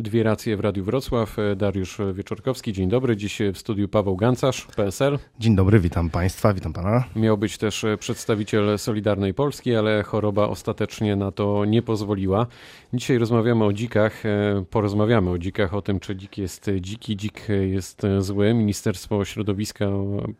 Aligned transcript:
Dwie 0.00 0.22
racje 0.22 0.56
w 0.56 0.60
Radiu 0.60 0.84
Wrocław. 0.84 1.36
Dariusz 1.56 1.98
Wieczorkowski, 2.14 2.72
dzień 2.72 2.88
dobry. 2.88 3.16
Dziś 3.16 3.38
w 3.54 3.58
studiu 3.58 3.88
Paweł 3.88 4.16
Gancarz, 4.16 4.66
PSL. 4.76 5.18
Dzień 5.38 5.56
dobry, 5.56 5.80
witam 5.80 6.10
Państwa, 6.10 6.54
witam 6.54 6.72
Pana. 6.72 7.04
Miał 7.16 7.38
być 7.38 7.58
też 7.58 7.86
przedstawiciel 7.98 8.78
Solidarnej 8.78 9.34
Polski, 9.34 9.74
ale 9.74 10.02
choroba 10.02 10.48
ostatecznie 10.48 11.16
na 11.16 11.32
to 11.32 11.64
nie 11.64 11.82
pozwoliła. 11.82 12.46
Dzisiaj 12.94 13.18
rozmawiamy 13.18 13.64
o 13.64 13.72
dzikach, 13.72 14.22
porozmawiamy 14.70 15.30
o 15.30 15.38
dzikach, 15.38 15.74
o 15.74 15.82
tym, 15.82 16.00
czy 16.00 16.14
dzik 16.14 16.38
jest 16.38 16.70
dziki, 16.80 17.16
dzik 17.16 17.48
jest 17.60 18.02
zły. 18.18 18.54
Ministerstwo 18.54 19.24
Środowiska 19.24 19.86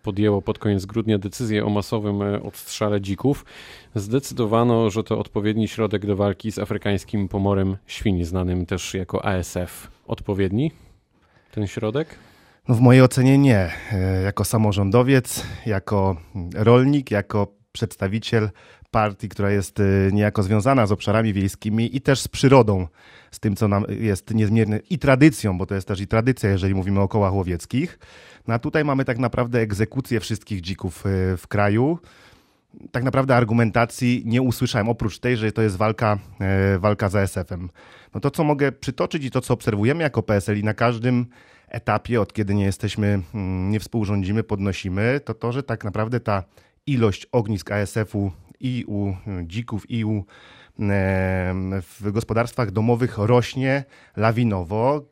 podjęło 0.03 0.43
pod 0.43 0.59
koniec 0.59 0.87
grudnia 0.87 1.19
decyzję 1.19 1.67
o 1.67 1.71
masowym 1.71 2.23
odstrzale 2.43 3.01
dzików. 3.01 3.45
Zdecydowano, 3.95 4.91
że 4.91 5.05
to 5.05 5.19
odpowiedni 5.19 5.69
środek 5.69 6.07
do 6.07 6.17
walki 6.17 6.53
z 6.53 6.59
afrykańskim 6.59 7.29
pomorem 7.29 7.77
świni, 7.87 8.25
znanym 8.25 8.67
też 8.67 8.95
jako 8.95 9.25
ASF. 9.57 9.91
Odpowiedni 10.07 10.73
ten 11.51 11.67
środek? 11.67 12.15
No 12.69 12.75
w 12.75 12.81
mojej 12.81 13.03
ocenie 13.03 13.39
nie. 13.39 13.71
E, 13.93 14.23
jako 14.23 14.45
samorządowiec, 14.45 15.47
jako 15.67 16.17
rolnik, 16.55 17.11
jako 17.11 17.47
przedstawiciel 17.73 18.51
partii, 18.91 19.29
która 19.29 19.51
jest 19.51 19.81
e, 19.81 19.83
niejako 20.13 20.43
związana 20.43 20.87
z 20.87 20.93
obszarami 20.93 21.33
wiejskimi 21.33 21.97
i 21.97 22.01
też 22.01 22.21
z 22.21 22.29
przyrodą, 22.29 22.87
z 23.31 23.41
tym, 23.41 23.57
co 23.57 23.69
nam 23.69 23.85
jest 23.89 24.35
niezmiernie 24.35 24.81
i 24.91 24.99
tradycją, 24.99 25.59
bo 25.59 25.67
to 25.67 25.75
jest 25.75 25.89
też 25.89 26.01
i 26.01 26.07
tradycja, 26.07 26.51
jeżeli 26.51 26.75
mówimy 26.75 27.01
o 27.01 27.09
kołach 27.09 27.35
łowieckich. 27.35 27.99
No 28.49 28.55
a 28.55 28.59
tutaj 28.59 28.85
mamy 28.85 29.05
tak 29.05 29.19
naprawdę 29.19 29.61
egzekucję 29.61 30.21
wszystkich 30.21 30.61
dzików 30.61 31.07
e, 31.07 31.37
w 31.37 31.47
kraju 31.49 31.99
tak 32.93 33.05
naprawdę 33.05 33.37
argumentacji 33.37 34.23
nie 34.27 34.43
usłyszałem, 34.43 34.89
oprócz 34.89 35.19
tej, 35.19 35.37
że 35.37 35.53
to 35.53 35.63
jest 35.63 35.77
walka, 35.77 36.19
e, 36.41 36.79
walka 36.79 37.09
za 37.09 37.21
SF-em. 37.21 37.69
No 38.15 38.21
to, 38.21 38.31
co 38.31 38.45
mogę 38.45 38.73
przytoczyć 38.73 39.25
i 39.25 39.31
to, 39.31 39.41
co 39.41 39.55
obserwujemy 39.55 40.03
jako 40.03 40.23
PSL 40.23 40.59
i 40.59 40.65
na 40.65 40.75
każdym 40.75 41.27
etapie, 41.69 42.21
od 42.21 42.33
kiedy 42.33 42.55
nie 42.55 42.65
jesteśmy, 42.65 43.23
mm, 43.35 43.71
nie 43.71 43.81
współrządzimy, 43.81 44.43
podnosimy, 44.43 45.21
to 45.25 45.35
to, 45.35 45.53
że 45.53 45.63
tak 45.63 45.85
naprawdę 45.85 46.21
ta 46.21 46.45
ilość 46.87 47.27
ognisk 47.33 47.71
ASF-u 47.71 48.31
i 48.61 48.85
u 48.87 49.15
dzików, 49.45 49.91
i 49.91 50.05
u 50.05 50.25
w 50.81 52.13
gospodarstwach 52.13 52.71
domowych 52.71 53.19
rośnie 53.19 53.85
lawinowo. 54.17 55.05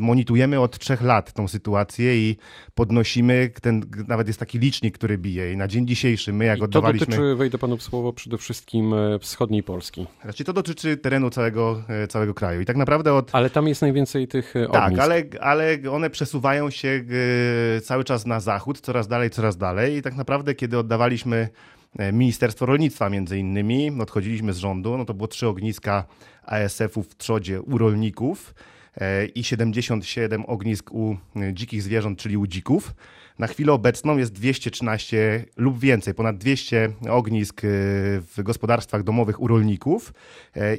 Monitorujemy 0.00 0.60
od 0.60 0.78
trzech 0.78 1.02
lat 1.02 1.32
tą 1.32 1.48
sytuację 1.48 2.16
i 2.16 2.36
podnosimy, 2.74 3.50
ten, 3.62 3.82
nawet 4.08 4.26
jest 4.26 4.40
taki 4.40 4.58
licznik, 4.58 4.94
który 4.94 5.18
bije 5.18 5.52
i 5.52 5.56
na 5.56 5.68
dzień 5.68 5.86
dzisiejszy 5.86 6.32
my 6.32 6.44
jak 6.44 6.58
I 6.58 6.62
oddawaliśmy... 6.62 7.06
to 7.06 7.12
dotyczy, 7.12 7.36
wejdę 7.36 7.58
panu 7.58 7.76
w 7.76 7.82
słowo, 7.82 8.12
przede 8.12 8.38
wszystkim 8.38 8.94
e, 8.94 9.18
wschodniej 9.18 9.62
Polski. 9.62 10.06
Znaczy 10.22 10.44
to 10.44 10.52
dotyczy 10.52 10.96
terenu 10.96 11.30
całego, 11.30 11.82
e, 11.88 12.08
całego 12.08 12.34
kraju 12.34 12.60
i 12.60 12.64
tak 12.64 12.76
naprawdę 12.76 13.14
od... 13.14 13.30
Ale 13.32 13.50
tam 13.50 13.68
jest 13.68 13.82
najwięcej 13.82 14.28
tych 14.28 14.56
e, 14.56 14.68
ognisk. 14.68 14.72
Tak, 14.72 14.98
ale, 14.98 15.22
ale 15.40 15.78
one 15.90 16.10
przesuwają 16.10 16.70
się 16.70 17.04
cały 17.82 18.04
czas 18.04 18.26
na 18.26 18.40
zachód, 18.40 18.80
coraz 18.80 19.08
dalej, 19.08 19.30
coraz 19.30 19.56
dalej 19.56 19.96
i 19.96 20.02
tak 20.02 20.16
naprawdę 20.16 20.54
kiedy 20.54 20.78
oddawaliśmy 20.78 21.48
Ministerstwo 22.12 22.66
Rolnictwa 22.66 23.10
między 23.10 23.38
innymi. 23.38 23.90
Odchodziliśmy 24.00 24.52
z 24.52 24.58
rządu, 24.58 24.98
no 24.98 25.04
to 25.04 25.14
było 25.14 25.28
trzy 25.28 25.48
ogniska 25.48 26.04
ASF-u 26.42 27.02
w 27.02 27.16
trzodzie 27.16 27.62
u 27.62 27.78
rolników 27.78 28.54
e, 29.00 29.26
i 29.26 29.44
77 29.44 30.44
ognisk 30.46 30.92
u 30.92 31.16
e, 31.36 31.54
dzikich 31.54 31.82
zwierząt, 31.82 32.18
czyli 32.18 32.36
u 32.36 32.46
dzików. 32.46 32.94
Na 33.38 33.46
chwilę 33.46 33.72
obecną 33.72 34.16
jest 34.16 34.32
213 34.32 35.44
lub 35.56 35.78
więcej, 35.78 36.14
ponad 36.14 36.38
200 36.38 36.92
ognisk 37.10 37.60
w 37.64 38.34
gospodarstwach 38.42 39.02
domowych 39.02 39.40
u 39.40 39.48
rolników 39.48 40.12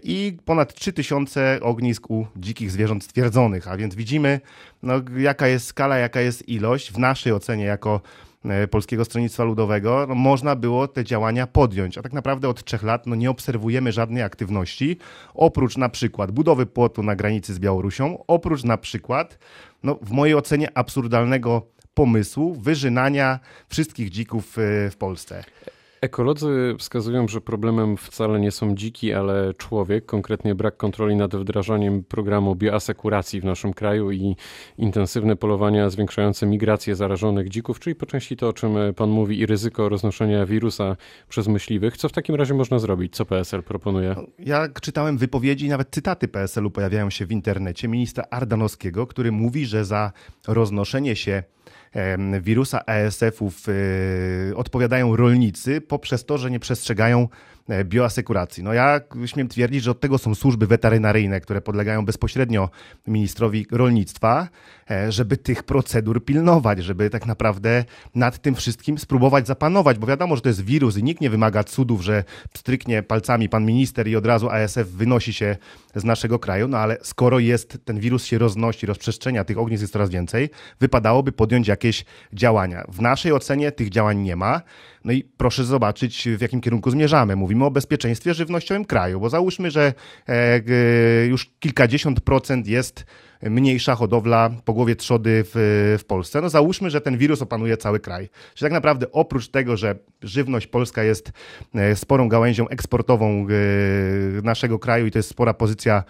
i 0.03 0.37
ponad 0.45 0.73
3000 0.73 1.59
ognisk 1.61 2.09
u 2.09 2.27
dzikich 2.37 2.71
zwierząt 2.71 3.03
stwierdzonych. 3.03 3.67
A 3.67 3.77
więc 3.77 3.95
widzimy, 3.95 4.39
no, 4.83 4.93
jaka 5.17 5.47
jest 5.47 5.65
skala, 5.65 5.97
jaka 5.97 6.21
jest 6.21 6.49
ilość. 6.49 6.91
W 6.91 6.97
naszej 6.97 7.33
ocenie, 7.33 7.65
jako 7.65 8.01
E, 8.01 8.28
Polskiego 8.71 9.05
Stronnictwa 9.05 9.43
Ludowego, 9.43 10.05
no, 10.09 10.15
można 10.15 10.55
było 10.55 10.87
te 10.87 11.03
działania 11.03 11.47
podjąć. 11.47 11.97
A 11.97 12.01
tak 12.01 12.13
naprawdę 12.13 12.49
od 12.49 12.63
trzech 12.63 12.83
lat 12.83 13.07
no, 13.07 13.15
nie 13.15 13.29
obserwujemy 13.29 13.91
żadnej 13.91 14.23
aktywności, 14.23 14.97
oprócz 15.33 15.77
na 15.77 15.89
przykład 15.89 16.31
budowy 16.31 16.65
płotu 16.65 17.03
na 17.03 17.15
granicy 17.15 17.53
z 17.53 17.59
Białorusią, 17.59 18.23
oprócz 18.27 18.63
na 18.63 18.77
przykład, 18.77 19.37
no, 19.83 19.99
w 20.01 20.11
mojej 20.11 20.35
ocenie, 20.35 20.77
absurdalnego 20.77 21.67
pomysłu 21.93 22.53
wyżynania 22.53 23.39
wszystkich 23.69 24.09
dzików 24.09 24.57
e, 24.57 24.89
w 24.89 24.97
Polsce. 24.97 25.43
Ekolodzy 26.01 26.75
wskazują, 26.77 27.27
że 27.27 27.41
problemem 27.41 27.97
wcale 27.97 28.39
nie 28.39 28.51
są 28.51 28.75
dziki, 28.75 29.13
ale 29.13 29.53
człowiek, 29.53 30.05
konkretnie 30.05 30.55
brak 30.55 30.77
kontroli 30.77 31.15
nad 31.15 31.35
wdrażaniem 31.35 32.03
programu 32.03 32.55
bioasekuracji 32.55 33.41
w 33.41 33.45
naszym 33.45 33.73
kraju 33.73 34.11
i 34.11 34.35
intensywne 34.77 35.35
polowania 35.35 35.89
zwiększające 35.89 36.45
migrację 36.45 36.95
zarażonych 36.95 37.49
dzików, 37.49 37.79
czyli 37.79 37.95
po 37.95 38.05
części 38.05 38.37
to, 38.37 38.49
o 38.49 38.53
czym 38.53 38.71
pan 38.95 39.09
mówi, 39.09 39.39
i 39.39 39.45
ryzyko 39.45 39.89
roznoszenia 39.89 40.45
wirusa 40.45 40.95
przez 41.29 41.47
myśliwych. 41.47 41.97
Co 41.97 42.09
w 42.09 42.11
takim 42.11 42.35
razie 42.35 42.53
można 42.53 42.79
zrobić? 42.79 43.15
Co 43.15 43.25
PSL 43.25 43.63
proponuje? 43.63 44.15
Ja 44.39 44.67
czytałem 44.81 45.17
wypowiedzi, 45.17 45.69
nawet 45.69 45.89
cytaty 45.91 46.27
PSL-u 46.27 46.71
pojawiają 46.71 47.09
się 47.09 47.25
w 47.25 47.31
internecie, 47.31 47.87
ministra 47.87 48.23
Ardanowskiego, 48.29 49.07
który 49.07 49.31
mówi, 49.31 49.65
że 49.65 49.85
za 49.85 50.11
roznoszenie 50.47 51.15
się 51.15 51.43
wirusa 52.41 52.85
ASF-ów 52.85 53.69
y, 53.69 54.53
odpowiadają 54.55 55.15
rolnicy 55.15 55.81
poprzez 55.81 56.25
to, 56.25 56.37
że 56.37 56.51
nie 56.51 56.59
przestrzegają 56.59 57.27
E, 57.27 57.58
bioasekuracji. 57.83 58.63
No 58.63 58.73
ja 58.73 59.01
śmiem 59.25 59.47
twierdzić, 59.47 59.83
że 59.83 59.91
od 59.91 59.99
tego 59.99 60.17
są 60.17 60.35
służby 60.35 60.67
weterynaryjne, 60.67 61.41
które 61.41 61.61
podlegają 61.61 62.05
bezpośrednio 62.05 62.69
ministrowi 63.07 63.65
rolnictwa, 63.71 64.47
e, 64.91 65.11
żeby 65.11 65.37
tych 65.37 65.63
procedur 65.63 66.25
pilnować, 66.25 66.83
żeby 66.83 67.09
tak 67.09 67.25
naprawdę 67.25 67.85
nad 68.15 68.41
tym 68.41 68.55
wszystkim 68.55 68.97
spróbować 68.97 69.47
zapanować, 69.47 69.97
bo 69.97 70.07
wiadomo, 70.07 70.35
że 70.35 70.41
to 70.41 70.49
jest 70.49 70.65
wirus 70.65 70.97
i 70.97 71.03
nikt 71.03 71.21
nie 71.21 71.29
wymaga 71.29 71.63
cudów, 71.63 72.01
że 72.01 72.23
stryknie 72.57 73.03
palcami 73.03 73.49
pan 73.49 73.65
minister 73.65 74.07
i 74.07 74.15
od 74.15 74.25
razu 74.25 74.49
ASF 74.49 74.87
wynosi 74.87 75.33
się 75.33 75.57
z 75.95 76.03
naszego 76.03 76.39
kraju, 76.39 76.67
no 76.67 76.77
ale 76.77 76.97
skoro 77.01 77.39
jest, 77.39 77.77
ten 77.85 77.99
wirus 77.99 78.25
się 78.25 78.37
roznosi, 78.37 78.85
rozprzestrzenia, 78.85 79.43
tych 79.43 79.57
ognisk 79.57 79.81
jest 79.81 79.93
coraz 79.93 80.09
więcej, 80.09 80.49
wypadałoby 80.79 81.31
podjąć 81.31 81.67
jakieś 81.67 82.05
działania. 82.33 82.83
W 82.87 83.01
naszej 83.01 83.33
ocenie 83.33 83.71
tych 83.71 83.89
działań 83.89 84.17
nie 84.17 84.35
ma. 84.35 84.61
No 85.09 85.13
i 85.13 85.23
proszę 85.23 85.63
zobaczyć, 85.63 86.27
w 86.37 86.41
jakim 86.41 86.61
kierunku 86.61 86.91
zmierzamy. 86.91 87.35
Mówimy 87.35 87.65
o 87.65 87.71
bezpieczeństwie 87.71 88.33
żywnościowym 88.33 88.85
kraju, 88.85 89.19
bo 89.19 89.29
załóżmy, 89.29 89.71
że 89.71 89.93
e, 90.27 91.25
już 91.25 91.51
kilkadziesiąt 91.59 92.21
procent 92.21 92.67
jest 92.67 93.05
mniejsza 93.41 93.95
hodowla 93.95 94.49
po 94.65 94.73
głowie 94.73 94.95
trzody 94.95 95.43
w, 95.45 95.95
w 95.99 96.05
Polsce. 96.05 96.41
No 96.41 96.49
załóżmy, 96.49 96.89
że 96.89 97.01
ten 97.01 97.17
wirus 97.17 97.41
opanuje 97.41 97.77
cały 97.77 97.99
kraj. 97.99 98.29
Czyli 98.53 98.65
tak 98.65 98.71
naprawdę 98.71 99.11
oprócz 99.11 99.47
tego, 99.47 99.77
że 99.77 99.95
żywność 100.21 100.67
polska 100.67 101.03
jest 101.03 101.31
e, 101.75 101.95
sporą 101.95 102.29
gałęzią 102.29 102.67
eksportową 102.67 103.47
e, 103.49 104.41
naszego 104.41 104.79
kraju 104.79 105.05
i 105.05 105.11
to 105.11 105.19
jest 105.19 105.29
spora 105.29 105.53
pozycja 105.53 106.03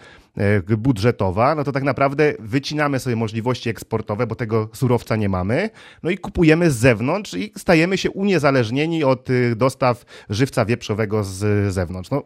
budżetowa, 0.78 1.54
no 1.54 1.64
to 1.64 1.72
tak 1.72 1.82
naprawdę 1.82 2.34
wycinamy 2.38 2.98
sobie 2.98 3.16
możliwości 3.16 3.70
eksportowe, 3.70 4.26
bo 4.26 4.34
tego 4.34 4.68
surowca 4.72 5.16
nie 5.16 5.28
mamy, 5.28 5.70
no 6.02 6.10
i 6.10 6.18
kupujemy 6.18 6.70
z 6.70 6.76
zewnątrz 6.76 7.34
i 7.34 7.52
stajemy 7.58 7.98
się 7.98 8.10
uniezależnieni 8.10 9.04
od 9.04 9.28
dostaw 9.56 10.04
żywca 10.30 10.64
wieprzowego 10.64 11.24
z 11.24 11.72
zewnątrz. 11.74 12.10
No, 12.10 12.24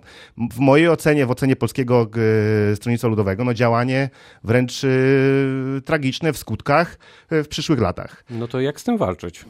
w 0.50 0.58
mojej 0.58 0.88
ocenie, 0.88 1.26
w 1.26 1.30
ocenie 1.30 1.56
Polskiego 1.56 2.10
Stronnictwa 2.74 3.08
Ludowego, 3.08 3.44
no 3.44 3.54
działanie 3.54 4.10
wręcz 4.44 4.82
tragiczne 5.84 6.32
w 6.32 6.38
skutkach 6.38 6.98
w 7.30 7.48
przyszłych 7.48 7.80
latach. 7.80 8.24
No 8.30 8.48
to 8.48 8.60
jak 8.60 8.80
z 8.80 8.84
tym 8.84 8.98
walczyć? 8.98 9.44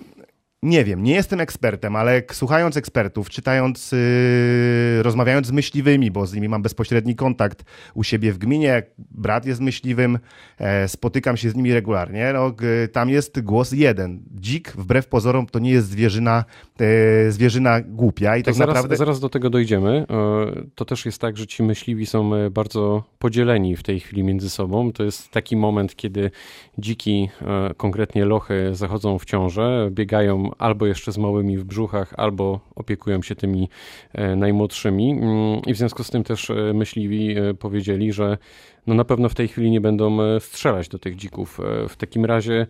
Nie 0.64 0.84
wiem, 0.84 1.02
nie 1.02 1.14
jestem 1.14 1.40
ekspertem, 1.40 1.96
ale 1.96 2.22
słuchając 2.32 2.76
ekspertów, 2.76 3.30
czytając, 3.30 3.92
yy, 3.92 5.02
rozmawiając 5.02 5.46
z 5.46 5.52
myśliwymi, 5.52 6.10
bo 6.10 6.26
z 6.26 6.34
nimi 6.34 6.48
mam 6.48 6.62
bezpośredni 6.62 7.16
kontakt 7.16 7.64
u 7.94 8.04
siebie 8.04 8.32
w 8.32 8.38
gminie, 8.38 8.82
brat 8.98 9.46
jest 9.46 9.60
myśliwym, 9.60 10.18
e, 10.58 10.88
spotykam 10.88 11.36
się 11.36 11.50
z 11.50 11.54
nimi 11.54 11.72
regularnie, 11.72 12.30
no, 12.34 12.54
tam 12.92 13.08
jest 13.08 13.40
głos 13.40 13.72
jeden. 13.72 14.22
Dzik, 14.40 14.72
wbrew 14.72 15.06
pozorom, 15.06 15.46
to 15.46 15.58
nie 15.58 15.70
jest 15.70 15.88
zwierzyna, 15.88 16.44
e, 16.80 17.30
zwierzyna 17.30 17.80
głupia 17.80 18.36
i 18.36 18.42
to 18.42 18.46
tak 18.46 18.54
zaraz, 18.54 18.74
naprawdę... 18.74 18.96
Zaraz 18.96 19.20
do 19.20 19.28
tego 19.28 19.50
dojdziemy. 19.50 20.06
E, 20.10 20.62
to 20.74 20.84
też 20.84 21.06
jest 21.06 21.20
tak, 21.20 21.36
że 21.36 21.46
ci 21.46 21.62
myśliwi 21.62 22.06
są 22.06 22.34
e, 22.34 22.50
bardzo 22.50 23.04
podzieleni 23.18 23.76
w 23.76 23.82
tej 23.82 24.00
chwili 24.00 24.24
między 24.24 24.50
sobą. 24.50 24.92
To 24.92 25.04
jest 25.04 25.30
taki 25.30 25.56
moment, 25.56 25.96
kiedy 25.96 26.30
dziki, 26.78 27.28
konkretnie 27.76 28.24
lochy, 28.24 28.70
zachodzą 28.72 29.18
w 29.18 29.24
ciążę, 29.24 29.88
biegają 29.92 30.53
albo 30.58 30.86
jeszcze 30.86 31.12
z 31.12 31.18
małymi 31.18 31.58
w 31.58 31.64
brzuchach, 31.64 32.14
albo 32.16 32.60
opiekują 32.74 33.22
się 33.22 33.34
tymi 33.34 33.68
e, 34.12 34.36
najmłodszymi. 34.36 35.10
Mm, 35.10 35.60
I 35.66 35.74
w 35.74 35.76
związku 35.76 36.04
z 36.04 36.10
tym 36.10 36.24
też 36.24 36.50
e, 36.50 36.54
myśliwi 36.74 37.38
e, 37.38 37.54
powiedzieli, 37.54 38.12
że 38.12 38.38
no 38.86 38.94
na 38.94 39.04
pewno 39.04 39.28
w 39.28 39.34
tej 39.34 39.48
chwili 39.48 39.70
nie 39.70 39.80
będą 39.80 40.18
strzelać 40.40 40.88
do 40.88 40.98
tych 40.98 41.16
dzików. 41.16 41.60
W 41.88 41.96
takim 41.96 42.24
razie 42.24 42.66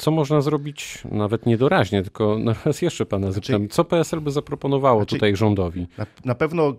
co 0.00 0.10
można 0.10 0.40
zrobić, 0.40 0.98
nawet 1.12 1.46
niedoraźnie, 1.46 2.02
tylko 2.02 2.38
raz 2.64 2.82
jeszcze 2.82 3.06
pana 3.06 3.32
znaczy, 3.32 3.52
zapytam, 3.52 3.68
co 3.68 3.84
PSL 3.84 4.20
by 4.20 4.30
zaproponowało 4.30 5.00
znaczy, 5.00 5.16
tutaj 5.16 5.36
rządowi? 5.36 5.86
Na, 5.98 6.06
na 6.24 6.34
pewno 6.34 6.74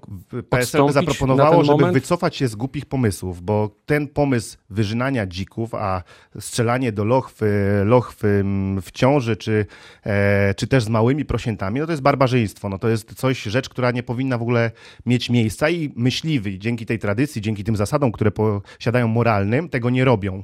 PSL 0.49 0.85
by 0.85 0.91
zaproponowało, 0.91 1.63
żeby 1.63 1.77
moment? 1.77 1.93
wycofać 1.93 2.35
się 2.35 2.47
z 2.47 2.55
głupich 2.55 2.85
pomysłów, 2.85 3.41
bo 3.41 3.69
ten 3.85 4.07
pomysł 4.07 4.57
wyżynania 4.69 5.27
dzików, 5.27 5.75
a 5.75 6.03
strzelanie 6.39 6.91
do 6.91 7.05
lochwy, 7.05 7.81
lochwy 7.85 8.43
w 8.81 8.91
ciąży, 8.91 9.35
czy, 9.35 9.65
e, 10.03 10.53
czy 10.53 10.67
też 10.67 10.83
z 10.83 10.89
małymi 10.89 11.25
prosiętami, 11.25 11.79
no 11.79 11.85
to 11.85 11.91
jest 11.91 12.03
barbarzyństwo. 12.03 12.69
No 12.69 12.79
to 12.79 12.89
jest 12.89 13.13
coś, 13.13 13.43
rzecz, 13.43 13.69
która 13.69 13.91
nie 13.91 14.03
powinna 14.03 14.37
w 14.37 14.41
ogóle 14.41 14.71
mieć 15.05 15.29
miejsca 15.29 15.69
i 15.69 15.93
myśliwy 15.95 16.59
dzięki 16.59 16.85
tej 16.85 16.99
tradycji, 16.99 17.41
dzięki 17.41 17.63
tym 17.63 17.75
zasadom, 17.75 18.11
które 18.11 18.31
posiadają 18.31 19.07
moralnym, 19.07 19.69
tego 19.69 19.89
nie 19.89 20.05
robią. 20.05 20.43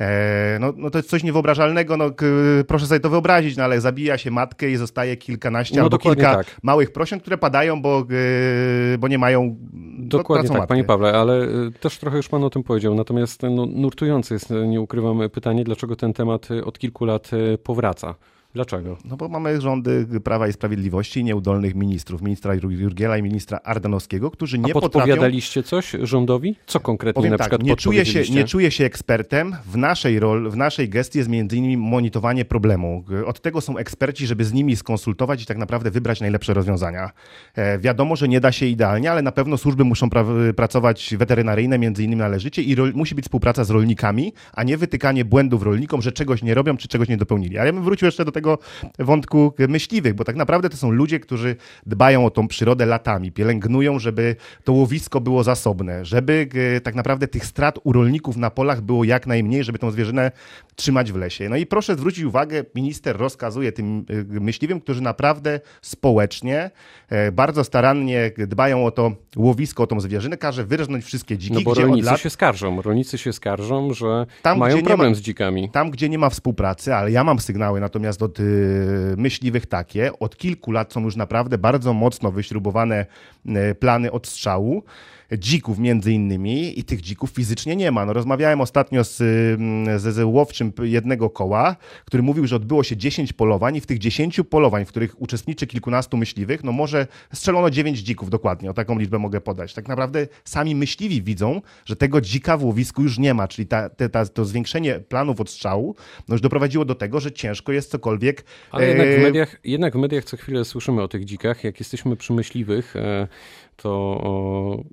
E, 0.00 0.58
no, 0.60 0.72
no 0.76 0.90
to 0.90 0.98
jest 0.98 1.10
coś 1.10 1.22
niewyobrażalnego, 1.22 1.96
no, 1.96 2.10
proszę 2.68 2.86
sobie 2.86 3.00
to 3.00 3.10
wyobrazić, 3.10 3.56
no 3.56 3.64
ale 3.64 3.80
zabija 3.80 4.18
się 4.18 4.30
matkę 4.30 4.70
i 4.70 4.76
zostaje 4.76 5.16
kilkanaście 5.16 5.76
no, 5.76 5.82
albo 5.82 5.98
kilka 5.98 6.34
tak. 6.34 6.60
małych 6.62 6.92
prosiąt, 6.92 7.22
które 7.22 7.38
padają, 7.38 7.82
bo, 7.82 8.06
bo 8.98 9.08
nie 9.08 9.18
mają 9.18 9.56
Dokładnie 9.98 10.48
tak, 10.48 10.58
matkę. 10.58 10.68
panie 10.68 10.84
Pawle, 10.84 11.12
ale 11.12 11.42
y, 11.42 11.72
też 11.80 11.98
trochę 11.98 12.16
już 12.16 12.28
pan 12.28 12.44
o 12.44 12.50
tym 12.50 12.62
powiedział, 12.62 12.94
natomiast 12.94 13.42
no, 13.42 13.66
nurtujące 13.66 14.34
jest, 14.34 14.50
nie 14.66 14.80
ukrywam, 14.80 15.30
pytanie, 15.30 15.64
dlaczego 15.64 15.96
ten 15.96 16.12
temat 16.12 16.48
od 16.64 16.78
kilku 16.78 17.04
lat 17.04 17.30
powraca. 17.64 18.14
Dlaczego? 18.54 18.96
No 19.04 19.16
bo 19.16 19.28
mamy 19.28 19.60
rządy 19.60 20.06
Prawa 20.24 20.48
i 20.48 20.52
Sprawiedliwości 20.52 21.20
i 21.20 21.24
nieudolnych 21.24 21.74
ministrów, 21.74 22.22
ministra 22.22 22.54
Jurgiela 22.54 23.18
i 23.18 23.22
ministra 23.22 23.60
Ardanowskiego, 23.64 24.30
którzy 24.30 24.58
nie 24.58 24.70
A 24.70 24.80
podpowiadaliście 24.80 25.62
coś 25.62 25.96
rządowi? 26.02 26.56
Co 26.66 26.80
konkretnie 26.80 27.20
Powiem 27.20 27.30
na 27.30 27.38
tak, 27.38 27.48
przykład 27.48 27.62
nie 27.62 27.76
czuję, 27.76 28.06
się, 28.06 28.22
nie 28.34 28.44
czuję 28.44 28.70
się 28.70 28.84
ekspertem. 28.84 29.56
W 29.66 29.76
naszej, 29.76 30.20
rol, 30.20 30.50
w 30.50 30.56
naszej 30.56 30.88
gestii 30.88 31.18
jest 31.18 31.30
między 31.30 31.56
innymi 31.56 31.76
monitorowanie 31.76 32.44
problemu. 32.44 33.04
Od 33.26 33.40
tego 33.40 33.60
są 33.60 33.76
eksperci, 33.76 34.26
żeby 34.26 34.44
z 34.44 34.52
nimi 34.52 34.76
skonsultować 34.76 35.42
i 35.42 35.46
tak 35.46 35.58
naprawdę 35.58 35.90
wybrać 35.90 36.20
najlepsze 36.20 36.54
rozwiązania. 36.54 37.10
E, 37.54 37.78
wiadomo, 37.78 38.16
że 38.16 38.28
nie 38.28 38.40
da 38.40 38.52
się 38.52 38.66
idealnie, 38.66 39.10
ale 39.10 39.22
na 39.22 39.32
pewno 39.32 39.58
służby 39.58 39.84
muszą 39.84 40.06
pra- 40.08 40.52
pracować 40.52 41.14
weterynaryjne 41.18 41.78
między 41.78 42.04
innymi 42.04 42.20
należycie 42.20 42.62
i 42.62 42.76
musi 42.94 43.14
być 43.14 43.24
współpraca 43.24 43.64
z 43.64 43.70
rolnikami, 43.70 44.32
a 44.52 44.62
nie 44.62 44.76
wytykanie 44.76 45.24
błędów 45.24 45.62
rolnikom, 45.62 46.02
że 46.02 46.12
czegoś 46.12 46.42
nie 46.42 46.54
robią 46.54 46.76
czy 46.76 46.88
czegoś 46.88 47.08
nie 47.08 47.16
dopełnili. 47.16 47.58
Ale 47.58 47.66
ja 47.66 47.72
bym 47.72 47.82
wrócił 47.82 48.06
jeszcze 48.06 48.24
do 48.24 48.32
tego 48.32 48.39
tego 48.40 48.58
wątku 48.98 49.54
myśliwych, 49.68 50.14
bo 50.14 50.24
tak 50.24 50.36
naprawdę 50.36 50.68
to 50.68 50.76
są 50.76 50.90
ludzie, 50.90 51.20
którzy 51.20 51.56
dbają 51.86 52.26
o 52.26 52.30
tą 52.30 52.48
przyrodę 52.48 52.86
latami, 52.86 53.32
pielęgnują, 53.32 53.98
żeby 53.98 54.36
to 54.64 54.72
łowisko 54.72 55.20
było 55.20 55.44
zasobne, 55.44 56.04
żeby 56.04 56.48
e, 56.76 56.80
tak 56.80 56.94
naprawdę 56.94 57.28
tych 57.28 57.46
strat 57.46 57.78
u 57.84 57.92
rolników 57.92 58.36
na 58.36 58.50
polach 58.50 58.80
było 58.80 59.04
jak 59.04 59.26
najmniej, 59.26 59.64
żeby 59.64 59.78
tą 59.78 59.90
zwierzynę 59.90 60.32
trzymać 60.76 61.12
w 61.12 61.16
lesie. 61.16 61.48
No 61.48 61.56
i 61.56 61.66
proszę 61.66 61.96
zwrócić 61.96 62.24
uwagę, 62.24 62.64
minister 62.74 63.16
rozkazuje 63.16 63.72
tym 63.72 64.04
e, 64.36 64.40
myśliwym, 64.40 64.80
którzy 64.80 65.02
naprawdę 65.02 65.60
społecznie, 65.82 66.70
e, 67.08 67.32
bardzo 67.32 67.64
starannie 67.64 68.30
dbają 68.38 68.86
o 68.86 68.90
to 68.90 69.12
łowisko, 69.36 69.82
o 69.82 69.86
tą 69.86 70.00
zwierzynę, 70.00 70.36
każe 70.36 70.64
wyrżnąć 70.64 71.04
wszystkie 71.04 71.38
dziki. 71.38 71.54
No 71.54 71.60
bo 71.60 71.74
rolnicy 71.74 72.06
lat... 72.06 72.20
się 72.20 72.30
skarżą, 72.30 72.82
rolnicy 72.82 73.18
się 73.18 73.32
skarżą, 73.32 73.94
że 73.94 74.26
tam, 74.42 74.58
mają 74.58 74.82
problem 74.82 75.10
ma, 75.10 75.14
z 75.14 75.20
dzikami. 75.20 75.70
Tam, 75.70 75.90
gdzie 75.90 76.08
nie 76.08 76.18
ma 76.18 76.30
współpracy, 76.30 76.94
ale 76.94 77.10
ja 77.10 77.24
mam 77.24 77.38
sygnały 77.38 77.80
natomiast 77.80 78.22
od 78.22 78.29
y, 78.40 79.14
myśliwych 79.16 79.66
takie, 79.66 80.18
od 80.18 80.36
kilku 80.36 80.72
lat 80.72 80.92
są 80.92 81.00
już 81.00 81.16
naprawdę 81.16 81.58
bardzo 81.58 81.92
mocno 81.92 82.32
wyśrubowane 82.32 83.06
y, 83.46 83.74
plany 83.74 84.12
odstrzału 84.12 84.82
dzików 85.38 85.78
między 85.78 86.12
innymi 86.12 86.78
i 86.78 86.84
tych 86.84 87.00
dzików 87.00 87.30
fizycznie 87.30 87.76
nie 87.76 87.90
ma. 87.90 88.06
No, 88.06 88.12
rozmawiałem 88.12 88.60
ostatnio 88.60 89.04
z, 89.04 89.16
z, 89.16 90.14
z 90.14 90.24
łowczym 90.24 90.72
jednego 90.82 91.30
koła, 91.30 91.76
który 92.04 92.22
mówił, 92.22 92.46
że 92.46 92.56
odbyło 92.56 92.82
się 92.82 92.96
10 92.96 93.32
polowań 93.32 93.76
i 93.76 93.80
w 93.80 93.86
tych 93.86 93.98
10 93.98 94.40
polowań, 94.50 94.84
w 94.84 94.88
których 94.88 95.22
uczestniczy 95.22 95.66
kilkunastu 95.66 96.16
myśliwych, 96.16 96.64
no 96.64 96.72
może 96.72 97.06
strzelono 97.32 97.70
9 97.70 97.98
dzików 97.98 98.30
dokładnie, 98.30 98.70
o 98.70 98.74
taką 98.74 98.98
liczbę 98.98 99.18
mogę 99.18 99.40
podać. 99.40 99.74
Tak 99.74 99.88
naprawdę 99.88 100.26
sami 100.44 100.74
myśliwi 100.74 101.22
widzą, 101.22 101.60
że 101.84 101.96
tego 101.96 102.20
dzika 102.20 102.56
w 102.56 102.64
łowisku 102.64 103.02
już 103.02 103.18
nie 103.18 103.34
ma, 103.34 103.48
czyli 103.48 103.66
ta, 103.66 103.88
ta, 103.88 104.26
to 104.26 104.44
zwiększenie 104.44 105.00
planów 105.00 105.40
odstrzału 105.40 105.94
no 106.28 106.34
już 106.34 106.40
doprowadziło 106.40 106.84
do 106.84 106.94
tego, 106.94 107.20
że 107.20 107.32
ciężko 107.32 107.72
jest 107.72 107.90
cokolwiek... 107.90 108.44
Ale 108.70 108.86
jednak 108.86 109.08
w 109.08 109.18
e, 109.18 109.22
mediach, 109.22 109.60
jednak 109.64 109.94
w 109.94 109.98
mediach 109.98 110.24
co 110.24 110.36
chwilę 110.36 110.64
słyszymy 110.64 111.02
o 111.02 111.08
tych 111.08 111.24
dzikach. 111.24 111.64
Jak 111.64 111.78
jesteśmy 111.80 112.16
przy 112.16 112.32
myśliwych, 112.32 112.96
e, 112.96 113.28
to 113.76 114.84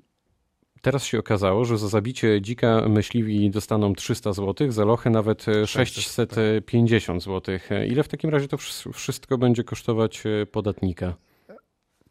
Teraz 0.82 1.04
się 1.04 1.18
okazało, 1.18 1.64
że 1.64 1.78
za 1.78 1.88
zabicie 1.88 2.40
dzika 2.40 2.88
myśliwi 2.88 3.50
dostaną 3.50 3.94
300 3.94 4.32
zł, 4.32 4.72
za 4.72 4.84
lochy 4.84 5.10
nawet 5.10 5.46
650 5.66 7.22
zł. 7.22 7.58
Ile 7.88 8.02
w 8.02 8.08
takim 8.08 8.30
razie 8.30 8.48
to 8.48 8.56
wszystko 8.92 9.38
będzie 9.38 9.64
kosztować 9.64 10.22
e, 10.26 10.46
podatnika? 10.46 11.27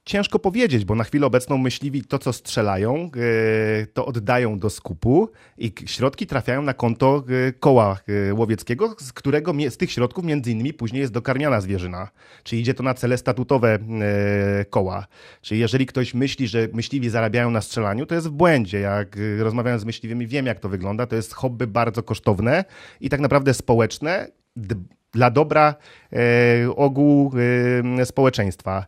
Ciężko 0.08 0.40
powiedzieć, 0.40 0.86
bo 0.86 0.96
na 0.96 1.04
chwilę 1.04 1.26
obecną 1.26 1.58
myśliwi 1.58 2.02
to, 2.02 2.20
co 2.20 2.34
strzelają, 2.34 2.96
e, 2.96 3.86
to 3.86 4.06
oddają 4.06 4.60
do 4.60 4.70
skupu 4.70 5.30
i 5.58 5.74
środki 5.86 6.28
trafiają 6.28 6.62
na 6.62 6.74
konto 6.74 7.24
e, 7.48 7.54
koła 7.54 8.00
e, 8.30 8.34
łowieckiego, 8.34 8.96
z 9.00 9.14
którego 9.14 9.54
z 9.70 9.78
tych 9.78 9.92
środków 9.92 10.26
między 10.26 10.52
innymi 10.52 10.74
później 10.74 11.00
jest 11.02 11.14
dokarmiana 11.14 11.62
zwierzyna. 11.62 12.10
Czyli 12.44 12.62
idzie 12.62 12.74
to 12.74 12.84
na 12.84 12.94
cele 12.94 13.18
statutowe 13.18 13.80
koła. 14.70 15.08
Czyli 15.42 15.60
jeżeli 15.60 15.86
ktoś 15.86 16.14
myśli, 16.14 16.48
że 16.48 16.68
myśliwi 16.74 17.10
zarabiają 17.10 17.52
na 17.52 17.62
strzelaniu, 17.62 18.06
to 18.06 18.16
jest 18.16 18.28
w 18.28 18.32
błędzie. 18.32 18.80
Jak 18.80 19.18
rozmawiałem 19.40 19.80
z 19.80 19.86
myśliwymi, 19.86 20.28
wiem 20.28 20.46
jak 20.46 20.60
to 20.60 20.70
wygląda. 20.70 21.08
To 21.08 21.16
jest 21.16 21.34
hobby 21.34 21.68
bardzo 21.68 22.04
kosztowne 22.04 22.66
i 23.02 23.10
tak 23.10 23.20
naprawdę 23.20 23.54
społeczne 23.54 24.28
dla 25.14 25.32
dobra 25.32 25.76
ogółu 26.76 27.32
społeczeństwa. 28.04 28.88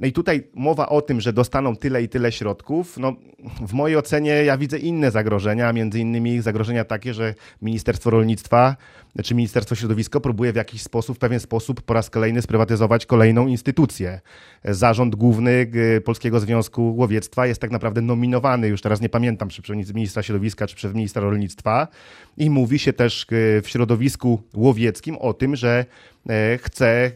No 0.00 0.06
i 0.06 0.12
tutaj 0.12 0.42
mowa 0.54 0.88
o 0.88 1.02
tym, 1.02 1.20
że 1.20 1.32
dostaną 1.32 1.76
tyle 1.76 2.02
i 2.02 2.08
tyle 2.08 2.32
środków, 2.32 2.98
no 2.98 3.16
w 3.60 3.72
mojej 3.72 3.96
ocenie 3.96 4.30
ja 4.44 4.58
widzę 4.58 4.78
inne 4.78 5.10
zagrożenia, 5.10 5.72
między 5.72 6.00
innymi 6.00 6.40
zagrożenia 6.40 6.84
takie, 6.84 7.14
że 7.14 7.34
Ministerstwo 7.62 8.10
Rolnictwa 8.10 8.76
czy 9.24 9.34
Ministerstwo 9.34 9.74
Środowiska 9.74 10.20
próbuje 10.20 10.52
w 10.52 10.56
jakiś 10.56 10.82
sposób, 10.82 11.16
w 11.16 11.18
pewien 11.20 11.40
sposób 11.40 11.82
po 11.82 11.94
raz 11.94 12.10
kolejny 12.10 12.42
sprywatyzować 12.42 13.06
kolejną 13.06 13.46
instytucję. 13.46 14.20
Zarząd 14.64 15.14
Główny 15.14 15.70
Polskiego 16.04 16.40
Związku 16.40 16.94
Łowiectwa 16.96 17.46
jest 17.46 17.60
tak 17.60 17.70
naprawdę 17.70 18.00
nominowany, 18.00 18.68
już 18.68 18.80
teraz 18.80 19.00
nie 19.00 19.08
pamiętam, 19.08 19.48
czy 19.48 19.62
przez 19.62 19.94
ministra 19.94 20.22
środowiska, 20.22 20.66
czy 20.66 20.76
przez 20.76 20.94
ministra 20.94 21.22
rolnictwa 21.22 21.88
i 22.36 22.50
mówi 22.50 22.78
się 22.78 22.92
też 22.92 23.26
w 23.30 23.62
środowisku 23.66 24.42
łowieckim 24.54 25.16
o 25.16 25.32
tym, 25.32 25.56
że 25.56 25.84
e, 26.28 26.58
chce 26.58 26.86
e, 26.88 27.10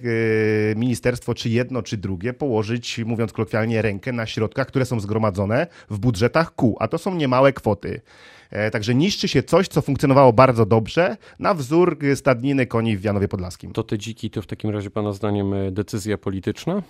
ministerstwo, 0.77 1.35
czy 1.35 1.49
jedno, 1.49 1.83
czy 1.83 1.97
drugie, 1.97 2.33
położyć, 2.33 2.99
mówiąc 2.99 3.33
kolokwialnie, 3.33 3.83
rękę 3.83 4.13
na 4.13 4.27
środkach, 4.27 4.67
które 4.67 4.85
są 4.85 5.01
zgromadzone 5.01 5.67
w 5.91 5.99
budżetach 5.99 6.55
kół, 6.55 6.77
a 6.81 6.89
to 6.89 6.99
są 6.99 7.15
niemałe 7.15 7.53
kwoty. 7.53 8.01
E, 8.55 8.71
także 8.71 8.95
niszczy 8.95 9.29
się 9.29 9.43
coś, 9.43 9.69
co 9.69 9.83
funkcjonowało 9.83 10.33
bardzo 10.33 10.67
dobrze, 10.67 11.17
na 11.39 11.55
wzór 11.55 11.99
stadniny 12.15 12.67
koni 12.67 12.97
w 12.97 13.05
Janowie 13.05 13.29
Podlaskim. 13.29 13.73
To 13.73 13.83
te 13.83 13.99
dziki 13.99 14.31
to 14.31 14.43
w 14.43 14.47
takim 14.47 14.71
razie 14.71 14.91
Pana 14.91 15.13
zdaniem 15.13 15.55
decyzja 15.71 16.19
polityczna? 16.19 16.83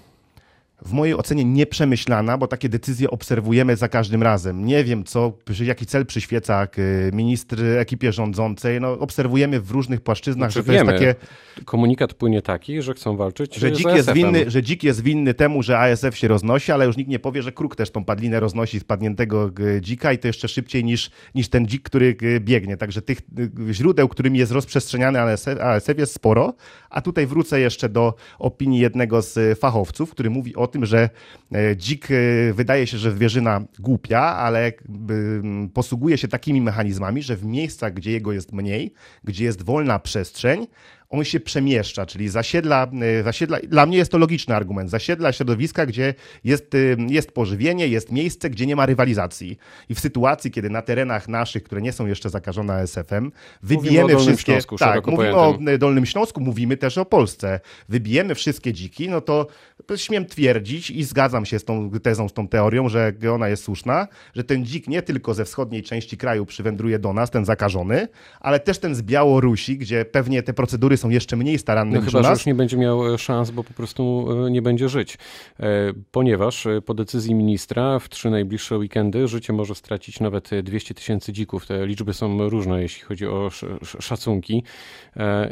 W 0.85 0.93
mojej 0.93 1.14
ocenie 1.14 1.45
nieprzemyślana, 1.45 2.38
bo 2.38 2.47
takie 2.47 2.69
decyzje 2.69 3.11
obserwujemy 3.11 3.76
za 3.76 3.88
każdym 3.88 4.23
razem. 4.23 4.67
Nie 4.67 4.85
wiem, 4.85 5.05
co, 5.05 5.33
jaki 5.61 5.87
cel 5.87 6.07
przyświeca 6.07 6.69
ministr 7.12 7.64
ekipie 7.79 8.12
rządzącej. 8.12 8.81
No, 8.81 8.99
obserwujemy 8.99 9.61
w 9.61 9.71
różnych 9.71 10.00
płaszczyznach, 10.00 10.53
znaczy, 10.53 10.67
że 10.67 10.73
to 10.73 10.73
wiemy. 10.73 10.93
jest 10.93 11.05
takie... 11.05 11.64
Komunikat 11.64 12.14
płynie 12.14 12.43
taki, 12.43 12.83
że 12.83 12.95
chcą 12.95 13.17
walczyć 13.17 13.55
że 13.57 13.73
dzik, 13.73 13.87
jest 13.87 14.12
winny, 14.12 14.50
że 14.50 14.62
dzik 14.62 14.83
jest 14.83 15.03
winny 15.03 15.35
temu, 15.35 15.62
że 15.62 15.79
ASF 15.79 16.17
się 16.19 16.29
roznosi, 16.29 16.73
ale 16.73 16.87
już 16.87 16.97
nikt 16.97 17.11
nie 17.11 17.19
powie, 17.19 17.43
że 17.43 17.53
kruk 17.53 17.76
też 17.76 17.91
tą 17.91 18.05
padlinę 18.05 18.41
roznosi 18.41 18.81
spadniętego 18.81 19.50
dzika 19.81 20.12
i 20.12 20.19
to 20.19 20.26
jeszcze 20.26 20.49
szybciej 20.49 20.85
niż, 20.85 21.11
niż 21.35 21.49
ten 21.49 21.67
dzik, 21.67 21.83
który 21.83 22.17
biegnie. 22.41 22.76
Także 22.76 23.03
tych 23.03 23.21
źródeł, 23.71 24.09
którymi 24.09 24.38
jest 24.38 24.53
rozprzestrzeniany 24.53 25.21
ASF, 25.21 25.61
ASF 25.61 25.99
jest 25.99 26.14
sporo. 26.14 26.55
A 26.91 27.00
tutaj 27.00 27.26
wrócę 27.26 27.61
jeszcze 27.61 27.88
do 27.88 28.14
opinii 28.38 28.81
jednego 28.81 29.23
z 29.23 29.59
fachowców, 29.59 30.11
który 30.11 30.31
mówi 30.31 30.57
o 30.57 30.67
tym, 30.75 30.87
że 30.87 31.11
e, 31.52 31.76
dzik 31.76 32.09
e, 32.11 32.14
wydaje 32.52 32.87
się, 32.87 32.99
że 32.99 33.12
zwierzyna 33.12 33.64
głupia, 33.78 34.21
ale 34.21 34.73
posługuje 35.75 36.19
się 36.19 36.28
takimi 36.28 36.61
mechanizmami, 36.61 37.23
że 37.23 37.37
w 37.37 37.45
miejscach, 37.45 37.95
gdzie 37.95 38.12
jego 38.12 38.33
jest 38.33 38.52
mniej, 38.52 38.93
gdzie 39.25 39.45
jest 39.45 39.62
wolna 39.62 39.99
przestrzeń, 39.99 40.66
on 41.11 41.25
się 41.25 41.40
przemieszcza, 41.40 42.06
czyli 42.06 42.28
zasiedla, 42.28 42.90
y, 43.20 43.23
zasiedla, 43.23 43.58
dla 43.68 43.87
mnie 43.87 43.96
jest 43.96 44.12
to 44.12 44.18
logiczny 44.18 44.54
argument, 44.54 44.90
zasiedla 44.90 45.32
środowiska, 45.32 45.87
gdzie 45.87 46.14
jest, 46.44 46.75
y, 46.75 46.96
jest 47.08 47.32
pożywienie, 47.32 47.88
jest 47.88 48.12
miejsce, 48.12 48.50
gdzie 48.50 48.66
nie 48.66 48.76
ma 48.76 48.87
rywalizacji. 48.87 49.58
I 49.88 49.94
w 49.94 50.00
sytuacji, 50.00 50.50
kiedy 50.50 50.70
na 50.70 50.82
terenach 50.82 51.28
naszych, 51.28 51.62
które 51.62 51.82
nie 51.82 51.92
są 51.92 52.06
jeszcze 52.06 52.30
zakażone 52.30 52.75
ASF-em, 52.75 53.32
wybijemy 53.62 54.16
wszystkie... 54.16 54.52
Śląsku, 54.52 54.76
tak, 54.76 55.06
mówimy 55.06 55.32
pojętym. 55.32 55.75
o 55.75 55.78
Dolnym 55.78 56.06
Śląsku, 56.06 56.40
mówimy 56.40 56.76
też 56.76 56.99
o 56.99 57.04
Polsce. 57.04 57.61
Wybijemy 57.88 58.34
wszystkie 58.34 58.73
dziki, 58.73 59.08
no 59.08 59.20
to 59.20 59.46
śmiem 59.96 60.26
twierdzić 60.26 60.90
i 60.90 61.04
zgadzam 61.04 61.46
się 61.46 61.58
z 61.58 61.64
tą 61.64 61.90
tezą, 61.90 62.28
z 62.28 62.32
tą 62.32 62.49
teorią, 62.49 62.88
że 62.88 63.12
ona 63.34 63.49
jest 63.49 63.64
słuszna, 63.64 64.08
że 64.34 64.44
ten 64.44 64.64
dzik 64.64 64.88
nie 64.88 65.02
tylko 65.02 65.34
ze 65.34 65.44
wschodniej 65.44 65.82
części 65.82 66.16
kraju 66.16 66.46
przywędruje 66.46 66.99
do 66.99 67.12
nas, 67.12 67.30
ten 67.30 67.44
zakażony, 67.44 68.08
ale 68.40 68.61
też 68.61 68.78
ten 68.78 68.94
z 68.94 69.02
Białorusi, 69.02 69.78
gdzie 69.78 70.04
pewnie 70.04 70.42
te 70.42 70.52
procedury 70.52 70.93
są 70.96 71.08
jeszcze 71.08 71.36
mniej 71.36 71.58
staranne 71.58 71.94
no 71.94 72.00
niż 72.00 72.10
chyba, 72.10 72.22
nas. 72.22 72.28
że 72.28 72.32
już 72.32 72.46
nie 72.46 72.54
będzie 72.54 72.76
miał 72.76 73.18
szans, 73.18 73.50
bo 73.50 73.64
po 73.64 73.74
prostu 73.74 74.28
nie 74.50 74.62
będzie 74.62 74.88
żyć. 74.88 75.18
Ponieważ 76.10 76.66
po 76.86 76.94
decyzji 76.94 77.34
ministra 77.34 77.98
w 77.98 78.08
trzy 78.08 78.30
najbliższe 78.30 78.78
weekendy 78.78 79.28
życie 79.28 79.52
może 79.52 79.74
stracić 79.74 80.20
nawet 80.20 80.50
200 80.62 80.94
tysięcy 80.94 81.32
dzików. 81.32 81.66
Te 81.66 81.86
liczby 81.86 82.14
są 82.14 82.48
różne, 82.48 82.82
jeśli 82.82 83.02
chodzi 83.02 83.26
o 83.26 83.50
szacunki. 84.00 84.62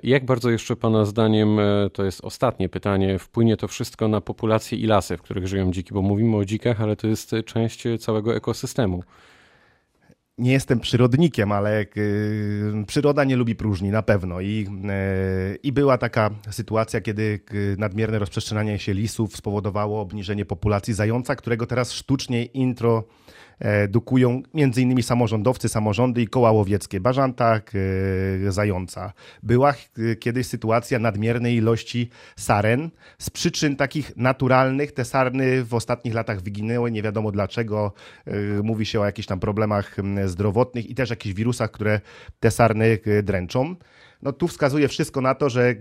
Jak 0.03 0.25
bardzo 0.25 0.51
jeszcze 0.51 0.77
Pana 0.77 1.05
zdaniem, 1.05 1.59
to 1.93 2.05
jest 2.05 2.25
ostatnie 2.25 2.69
pytanie, 2.69 3.19
wpłynie 3.19 3.57
to 3.57 3.69
wszystko 3.69 4.09
na 4.09 4.21
populację 4.21 4.79
i 4.79 4.87
lasy, 4.87 5.17
w 5.17 5.23
których 5.23 5.47
żyją 5.47 5.73
dziki? 5.73 5.95
Bo 5.95 6.03
mówimy 6.03 6.37
o 6.37 6.45
dzikach, 6.45 6.81
ale 6.81 6.97
to 6.97 7.07
jest 7.07 7.35
część 7.47 7.85
całego 8.01 8.37
ekosystemu 8.37 9.03
nie 10.43 10.53
jestem 10.53 10.81
przyrodnikiem, 10.81 11.53
ale 11.53 11.87
y, 11.97 12.85
przyroda 12.87 13.25
nie 13.25 13.37
lubi 13.37 13.55
próżni 13.55 13.91
na 13.91 14.03
pewno. 14.03 14.41
I, 14.41 14.67
y, 15.55 15.59
I 15.63 15.73
była 15.73 15.99
taka 15.99 16.31
sytuacja, 16.51 17.01
kiedy 17.01 17.41
y, 17.55 17.77
nadmierne 17.79 18.19
rozprzestrzenianie 18.19 18.79
się 18.79 18.95
lisów 18.95 19.37
spowodowało 19.37 20.01
obniżenie 20.01 20.45
populacji 20.45 20.95
zająca, 20.95 21.37
którego 21.37 21.67
teraz 21.67 21.93
sztucznie 21.93 22.45
intro 22.45 23.05
edukują 23.61 24.43
między 24.55 24.83
innymi 24.83 25.03
samorządowcy, 25.03 25.69
samorządy 25.69 26.23
i 26.23 26.27
koła 26.27 26.53
łowieckie, 26.53 27.01
Bażantak, 27.01 27.73
Zająca. 28.49 29.13
Była 29.43 29.75
kiedyś 30.21 30.47
sytuacja 30.47 30.99
nadmiernej 30.99 31.57
ilości 31.57 32.11
saren. 32.37 32.91
Z 33.19 33.31
przyczyn 33.31 33.77
takich 33.77 34.17
naturalnych 34.17 34.93
te 34.93 35.05
sarny 35.05 35.65
w 35.65 35.75
ostatnich 35.75 36.15
latach 36.15 36.41
wyginęły, 36.41 36.91
nie 36.91 37.03
wiadomo 37.03 37.33
dlaczego. 37.33 37.93
Mówi 38.63 38.87
się 38.87 39.01
o 39.01 39.05
jakichś 39.05 39.29
tam 39.29 39.41
problemach 39.41 39.97
zdrowotnych 40.27 40.91
i 40.91 40.95
też 40.95 41.11
jakichś 41.11 41.35
wirusach, 41.35 41.71
które 41.71 42.01
te 42.41 42.51
sarny 42.51 42.99
dręczą. 43.23 43.77
No 44.23 44.33
tu 44.33 44.49
wskazuje 44.49 44.89
wszystko 44.89 45.21
na 45.21 45.35
to, 45.35 45.51
że 45.51 45.75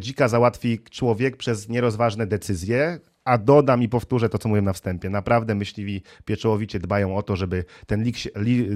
dzika 0.00 0.28
załatwi 0.28 0.78
człowiek 0.90 1.36
przez 1.36 1.68
nierozważne 1.68 2.26
decyzje, 2.26 3.00
a 3.24 3.38
dodam 3.38 3.82
i 3.82 3.88
powtórzę 3.88 4.28
to, 4.28 4.38
co 4.38 4.48
mówiłem 4.48 4.64
na 4.64 4.72
wstępie. 4.72 5.10
Naprawdę 5.10 5.54
myśliwi 5.54 6.02
pieczołowicie 6.24 6.78
dbają 6.78 7.16
o 7.16 7.22
to, 7.22 7.36
żeby 7.36 7.64
ten 7.86 8.04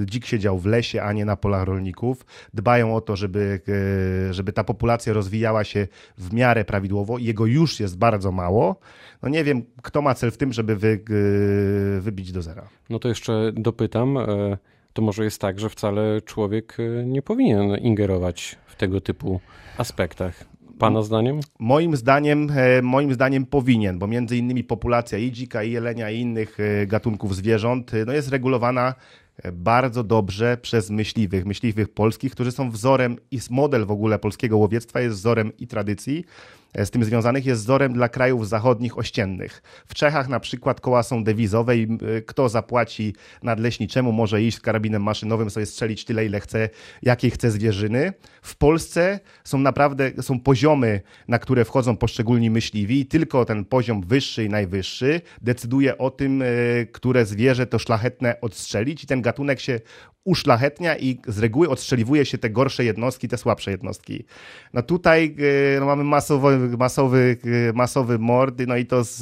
dzik 0.04 0.26
siedział 0.26 0.58
w 0.58 0.66
lesie, 0.66 1.02
a 1.02 1.12
nie 1.12 1.24
na 1.24 1.36
polach 1.36 1.64
rolników. 1.64 2.26
Dbają 2.54 2.94
o 2.96 3.00
to, 3.00 3.16
żeby, 3.16 3.60
e, 4.28 4.34
żeby 4.34 4.52
ta 4.52 4.64
populacja 4.64 5.12
rozwijała 5.12 5.64
się 5.64 5.86
w 6.18 6.32
miarę 6.32 6.64
prawidłowo. 6.64 7.18
Jego 7.18 7.46
już 7.46 7.80
jest 7.80 7.98
bardzo 7.98 8.32
mało. 8.32 8.76
No 9.22 9.28
nie 9.28 9.44
wiem, 9.44 9.62
kto 9.82 10.02
ma 10.02 10.14
cel 10.14 10.30
w 10.30 10.36
tym, 10.36 10.52
żeby 10.52 10.76
wy, 10.76 11.00
e, 11.98 12.00
wybić 12.00 12.32
do 12.32 12.42
zera. 12.42 12.68
No 12.90 12.98
to 12.98 13.08
jeszcze 13.08 13.52
dopytam. 13.54 14.16
E, 14.16 14.58
to 14.92 15.02
może 15.02 15.24
jest 15.24 15.40
tak, 15.40 15.60
że 15.60 15.70
wcale 15.70 16.22
człowiek 16.22 16.76
nie 17.04 17.22
powinien 17.22 17.76
ingerować 17.76 18.56
w 18.66 18.76
tego 18.76 19.00
typu 19.00 19.40
aspektach. 19.78 20.44
Pana 20.78 21.02
zdaniem? 21.02 21.40
Moim 21.58 21.96
zdaniem, 21.96 22.50
e, 22.50 22.82
moim 22.82 23.14
zdaniem 23.14 23.46
powinien, 23.46 23.98
bo 23.98 24.06
między 24.06 24.36
innymi 24.36 24.64
populacja 24.64 25.18
i 25.18 25.32
dzika, 25.32 25.62
i 25.62 25.72
jelenia, 25.72 26.10
i 26.10 26.20
innych 26.20 26.58
e, 26.60 26.86
gatunków 26.86 27.36
zwierząt 27.36 27.94
e, 27.94 28.04
no 28.04 28.12
jest 28.12 28.28
regulowana 28.28 28.94
bardzo 29.52 30.04
dobrze 30.04 30.56
przez 30.62 30.90
myśliwych, 30.90 31.46
myśliwych 31.46 31.88
polskich, 31.88 32.32
którzy 32.32 32.52
są 32.52 32.70
wzorem 32.70 33.16
i 33.30 33.38
model 33.50 33.86
w 33.86 33.90
ogóle 33.90 34.18
polskiego 34.18 34.58
łowiectwa 34.58 35.00
jest 35.00 35.16
wzorem 35.16 35.52
i 35.58 35.66
tradycji, 35.66 36.24
z 36.74 36.90
tym 36.90 37.04
związanych 37.04 37.46
jest 37.46 37.62
wzorem 37.62 37.92
dla 37.92 38.08
krajów 38.08 38.48
zachodnich 38.48 38.98
ościennych. 38.98 39.62
W 39.86 39.94
Czechach 39.94 40.28
na 40.28 40.40
przykład 40.40 40.80
koła 40.80 41.02
są 41.02 41.24
dewizowe 41.24 41.76
i 41.76 41.82
e, 41.82 42.22
kto 42.22 42.48
zapłaci 42.48 43.14
nadleśniczemu 43.42 44.12
może 44.12 44.42
iść 44.42 44.56
z 44.56 44.60
karabinem 44.60 45.02
maszynowym 45.02 45.50
sobie 45.50 45.66
strzelić 45.66 46.04
tyle 46.04 46.26
ile 46.26 46.40
chce, 46.40 46.68
jakiej 47.02 47.30
chce 47.30 47.50
zwierzyny. 47.50 48.12
W 48.42 48.56
Polsce 48.56 49.20
są 49.44 49.58
naprawdę 49.58 50.10
są 50.20 50.40
poziomy, 50.40 51.00
na 51.28 51.38
które 51.38 51.64
wchodzą 51.64 51.96
poszczególni 51.96 52.50
myśliwi 52.50 53.00
i 53.00 53.06
tylko 53.06 53.44
ten 53.44 53.64
poziom 53.64 54.02
wyższy 54.02 54.44
i 54.44 54.48
najwyższy 54.48 55.20
decyduje 55.42 55.98
o 55.98 56.10
tym, 56.10 56.42
e, 56.42 56.46
które 56.86 57.26
zwierzę 57.26 57.66
to 57.66 57.78
szlachetne 57.78 58.40
odstrzelić 58.40 59.04
i 59.04 59.06
ten 59.06 59.22
gatunek 59.22 59.60
się 59.60 59.80
uszlachetnia 60.28 60.96
i 60.96 61.18
z 61.26 61.38
reguły 61.38 61.68
odstrzeliwuje 61.68 62.24
się 62.24 62.38
te 62.38 62.50
gorsze 62.50 62.84
jednostki, 62.84 63.28
te 63.28 63.38
słabsze 63.38 63.70
jednostki. 63.70 64.24
No 64.74 64.82
tutaj 64.82 65.36
no, 65.80 65.86
mamy 65.86 66.04
masowo, 66.04 66.48
masowy, 66.78 67.36
masowy 67.74 68.18
mord, 68.18 68.62
no 68.66 68.76
i 68.76 68.86
to 68.86 69.04
z, 69.04 69.16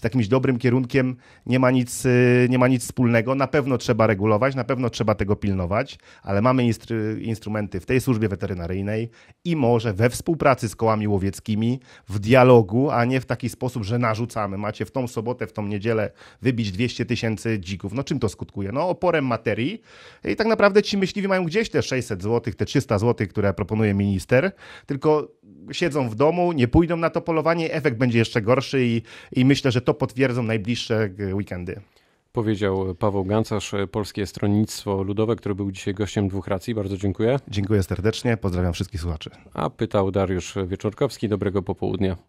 z 0.00 0.04
jakimś 0.04 0.28
dobrym 0.28 0.58
kierunkiem 0.58 1.16
nie 1.46 1.58
ma, 1.58 1.70
nic, 1.70 2.04
nie 2.48 2.58
ma 2.58 2.68
nic 2.68 2.82
wspólnego. 2.82 3.34
Na 3.34 3.46
pewno 3.46 3.78
trzeba 3.78 4.06
regulować, 4.06 4.54
na 4.54 4.64
pewno 4.64 4.90
trzeba 4.90 5.14
tego 5.14 5.36
pilnować, 5.36 5.98
ale 6.22 6.42
mamy 6.42 6.64
instru, 6.64 6.96
instrumenty 7.18 7.80
w 7.80 7.86
tej 7.86 8.00
służbie 8.00 8.28
weterynaryjnej 8.28 9.10
i 9.44 9.56
może 9.56 9.92
we 9.92 10.10
współpracy 10.10 10.68
z 10.68 10.76
kołami 10.76 11.08
łowieckimi, 11.08 11.80
w 12.08 12.18
dialogu, 12.18 12.90
a 12.90 13.04
nie 13.04 13.20
w 13.20 13.26
taki 13.26 13.48
sposób, 13.48 13.84
że 13.84 13.98
narzucamy. 13.98 14.58
Macie 14.58 14.84
w 14.84 14.90
tą 14.90 15.08
sobotę, 15.08 15.46
w 15.46 15.52
tą 15.52 15.66
niedzielę 15.66 16.10
wybić 16.42 16.72
200 16.72 17.06
tysięcy 17.06 17.60
dzików. 17.60 17.92
No 17.92 18.04
czym 18.04 18.18
to 18.18 18.28
skutkuje? 18.28 18.72
No 18.72 18.88
oporem 18.88 19.24
materii 19.26 19.80
i 20.24 20.36
tak 20.36 20.46
naprawdę 20.46 20.82
ci 20.82 20.98
myśliwi 20.98 21.28
mają 21.28 21.44
gdzieś 21.44 21.70
te 21.70 21.82
600 21.82 22.22
zł, 22.22 22.54
te 22.54 22.64
300 22.64 22.98
zł, 22.98 23.26
które 23.26 23.54
proponuje 23.54 23.94
minister, 23.94 24.52
tylko 24.86 25.28
siedzą 25.72 26.08
w 26.08 26.14
domu, 26.14 26.52
nie 26.52 26.68
pójdą 26.68 26.96
na 26.96 27.10
to 27.10 27.20
polowanie, 27.20 27.72
efekt 27.72 27.98
będzie 27.98 28.18
jeszcze 28.18 28.42
gorszy 28.42 28.86
i, 28.86 29.02
i 29.32 29.44
myślę, 29.44 29.72
że 29.72 29.80
to 29.80 29.94
potwierdzą 29.94 30.42
najbliższe 30.42 31.10
weekendy. 31.32 31.80
Powiedział 32.32 32.94
Paweł 32.94 33.24
Gancarz, 33.24 33.72
Polskie 33.90 34.26
Stronnictwo 34.26 35.02
Ludowe, 35.02 35.36
który 35.36 35.54
był 35.54 35.72
dzisiaj 35.72 35.94
gościem 35.94 36.28
dwóch 36.28 36.48
racji. 36.48 36.74
Bardzo 36.74 36.96
dziękuję. 36.96 37.38
Dziękuję 37.48 37.82
serdecznie, 37.82 38.36
pozdrawiam 38.36 38.72
wszystkich 38.72 39.00
słuchaczy. 39.00 39.30
A 39.54 39.70
pytał 39.70 40.10
Dariusz 40.10 40.54
Wieczorkowski. 40.66 41.28
Dobrego 41.28 41.62
popołudnia. 41.62 42.16